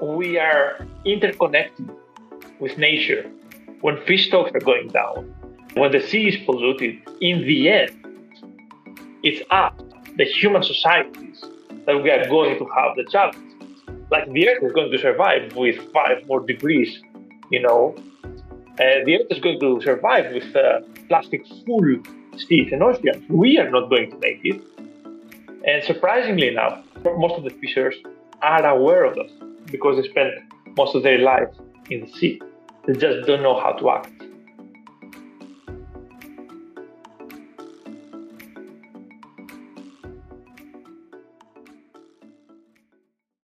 [0.00, 1.90] we are interconnected
[2.60, 3.30] with nature.
[3.80, 5.34] When fish stocks are going down,
[5.74, 7.90] when the sea is polluted, in the end,
[9.22, 9.72] it's us,
[10.16, 11.44] the human societies,
[11.86, 13.36] that we are going to have the challenge.
[14.10, 17.00] Like the Earth is going to survive with five more degrees,
[17.50, 17.94] you know.
[18.24, 22.02] Uh, the Earth is going to survive with uh, plastic full
[22.36, 23.24] seas and oceans.
[23.28, 24.60] We are not going to make it.
[25.66, 27.96] And surprisingly enough, most of the fishers
[28.42, 29.30] are aware of that
[29.70, 30.30] because they spend
[30.76, 31.58] most of their lives
[31.90, 32.40] in the sea.
[32.86, 34.25] They just don't know how to act.